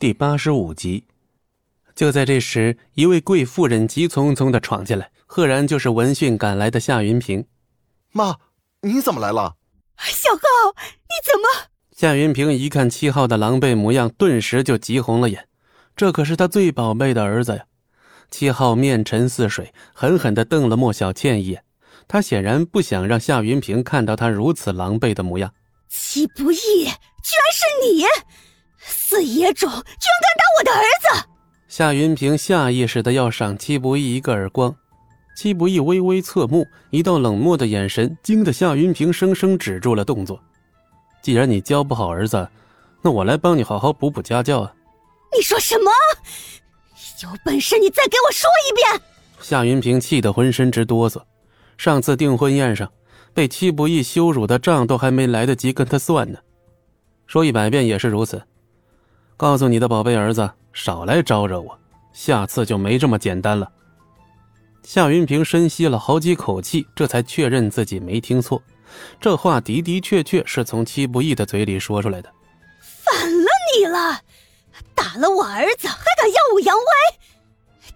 [0.00, 1.04] 第八十五集。
[1.94, 7.44] 就在这时，一位贵妇人急匆匆的闯进来，赫然就是闻讯赶来的夏云平。
[8.10, 8.34] 妈，
[8.80, 9.56] 你怎么来了？
[9.98, 10.40] 小浩，
[10.72, 11.68] 你怎么？
[11.94, 15.46] 夏云平一看七号的狼狈模样，顿时就急红了眼。
[15.94, 17.66] 这可是他最宝贝的儿子呀！
[18.30, 21.62] 七号面沉似水，狠狠地瞪了莫小倩一眼。
[22.08, 25.52] 他显然不想让夏云平看到他如此狼狈的模样。
[25.90, 28.04] 齐不易，居然是你！
[28.80, 31.28] 死野种，居然敢打我的儿子！
[31.68, 34.74] 夏云平下意识的要赏戚不义一个耳光。
[35.36, 40.42] 戚不义微微侧目，一道冷漠的眼神惊得夏云平生生止住了动作。
[41.22, 42.48] 既然你教不好儿子，
[43.00, 44.74] 那我来帮你好好补补家教啊！
[45.34, 45.90] 你说什么？
[47.22, 49.02] 有本事你再给我说一遍！
[49.40, 51.22] 夏云平气得浑身直哆嗦。
[51.78, 52.90] 上次订婚宴上，
[53.32, 56.38] 被戚不义羞辱的账都还没来得及跟他算呢。
[57.26, 58.42] 说一百遍也是如此。
[59.40, 61.78] 告诉你的宝贝儿子，少来招惹我，
[62.12, 63.72] 下次就没这么简单了。
[64.82, 68.62] 夏云平深吸了好几口气，这才确认自己没听错。
[69.18, 72.30] 这话的的确确是从戚不义的嘴里说出来的。
[72.82, 74.20] 反了你了！
[74.94, 76.84] 打了我儿子，还敢耀武扬威！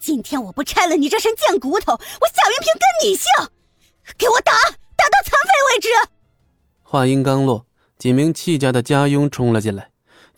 [0.00, 3.28] 今天我不拆了你这身贱骨头，我夏云平跟你姓！
[4.18, 4.52] 给我打，
[4.96, 5.88] 打到残废为止！
[6.82, 7.64] 话音刚落，
[7.96, 9.88] 几名戚家的家佣冲了进来。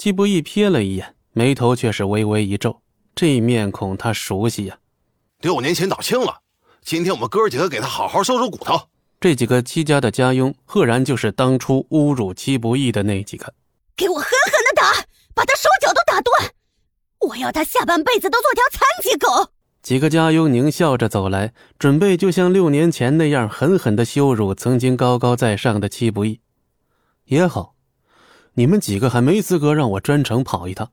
[0.00, 2.80] 戚不易瞥了一眼，眉头却是微微一皱。
[3.14, 4.78] 这面孔他熟悉呀，
[5.42, 6.40] 六年前打清了。
[6.80, 8.80] 今天我们哥几个给他好好收收骨头。
[9.20, 13.52] 这几个戚家的家佣，赫然就是当初侮辱戚不义的那几个。
[13.94, 16.50] 给我狠狠的打，把他手脚都打断！
[17.18, 19.52] 我要他下半辈子都做条残疾狗！
[19.82, 26.40] 几个家佣狞笑着走来，准备就像六年前那样狠狠的羞辱曾经高高在上的戚不义。
[27.26, 27.74] 也好，
[28.60, 30.90] 你们几个还没资格让我专程跑一趟。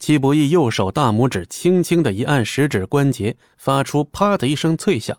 [0.00, 5.16] 戚不义右手大拇指轻轻的一按食指关节，发出“啪”的一声脆响。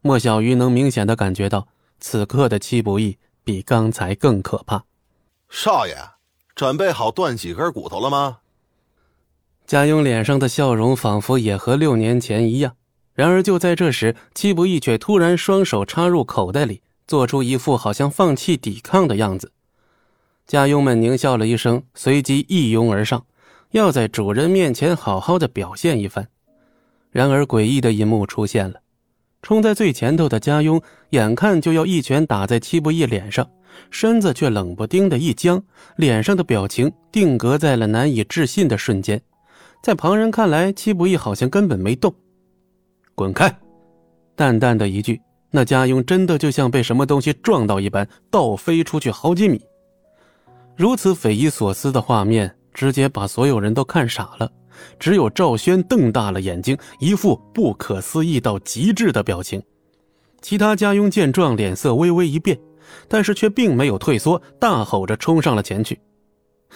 [0.00, 1.68] 莫小鱼能明显的感觉到，
[2.00, 4.82] 此刻的戚不义比刚才更可怕。
[5.48, 5.94] 少爷，
[6.56, 8.38] 准备好断几根骨头了吗？
[9.64, 12.74] 家佣脸上的笑容仿佛也和六年前一样。
[13.14, 19.52] 然而就在这时，戚不义却突然双手插入口袋里，做出一副好像放弃抵抗的样子。
[20.46, 23.24] 家佣们狞笑了一声，随即一拥而上，
[23.70, 26.28] 要在主人面前好好的表现一番。
[27.10, 28.80] 然而诡异的一幕出现了。
[29.40, 33.48] 冲在最前头的家佣，眼看就要一拳打在戚不义脸上，
[33.90, 35.62] 身子却冷不丁的一僵，
[35.96, 39.20] 脸上的表情定格在了难以置信的瞬间。
[39.82, 42.14] 在旁人看来，戚不义好像根本没动。
[43.14, 43.52] 滚开！
[44.36, 45.20] 淡淡的一句，
[45.50, 49.60] 那家佣真的就像被什么东西撞到一般，倒飞出去好几米。
[50.76, 54.50] 如此匪夷所思的画面，直接把所有人都看傻了。
[54.98, 59.62] 只有赵轩瞪大了眼睛，一副不可思议到极致的表情。
[60.40, 62.58] 其他家佣见状，脸色微微一变，
[63.06, 66.00] 但是却并没有退缩，大吼着冲上了前去。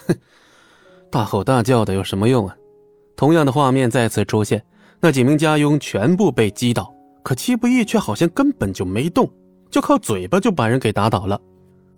[0.06, 0.14] 哼，
[1.10, 2.54] 大吼大叫的有什么用啊？
[3.16, 4.62] 同样的画面再次出现，
[5.00, 6.92] 那几名家佣全部被击倒，
[7.24, 9.28] 可戚不义却好像根本就没动，
[9.70, 11.40] 就靠嘴巴就把人给打倒了。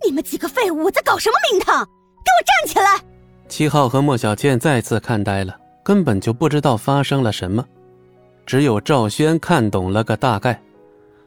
[0.05, 1.85] 你们几个废物在搞什么名堂？
[1.85, 3.03] 给我站起来！
[3.47, 5.55] 七号和莫小倩再次看呆了。
[5.81, 7.65] 根本就不知道发生了什么，
[8.45, 10.61] 只有赵轩看懂了个大概。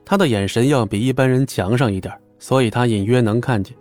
[0.05, 3.75] 他的眼神要比一般人强上一点，所以他隐约能看见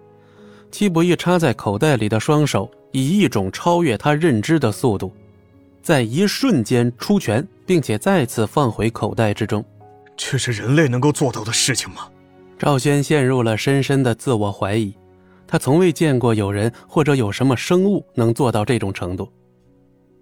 [0.72, 5.14] 戚不义插在口袋里的双手以一种超越他认知的速度，
[5.84, 9.64] 在一瞬间出拳，并且再次放回口袋之中。
[10.18, 12.10] 这是人类能够做到的事情吗？
[12.62, 14.96] 赵轩陷入了深深的自我怀疑，
[15.48, 19.28] 他从未见过有人或者有什么生物能做到这种程度。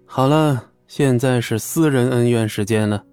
[0.06, 3.04] 好了，现在是私人恩怨时间了。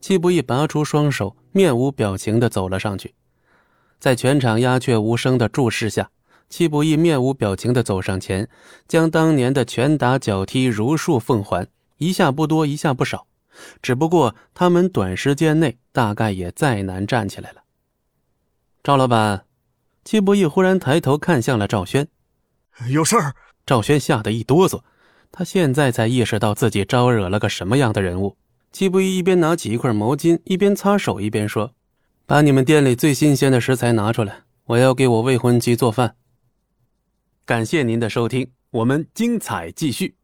[0.00, 3.12] 戚不义拔出双手，面无表情的走了上去，
[3.98, 6.08] 在全场鸦雀无声的注视下，
[6.48, 8.48] 戚不义面无表情的走上前，
[8.86, 11.66] 将当年的拳打脚踢如数奉还，
[11.98, 13.26] 一下不多，一下不少。
[13.82, 17.61] 只不过他们短时间内大概也再难站起来了。
[18.84, 19.44] 赵老板，
[20.02, 22.08] 季不义忽然抬头看向了赵轩，
[22.90, 23.32] 有事儿。
[23.64, 24.82] 赵轩吓得一哆嗦。
[25.30, 28.36] 他现在才意识到自己招惹了个什么样的人物。
[28.72, 31.72] 季不义一边拿起一块毛巾，一边擦手，一边说
[32.26, 36.16] ：“把你们店里最新鲜的食材拿出来，我要给我未婚妻做饭。”
[37.46, 40.16] 感谢您的收听，我们精彩继续。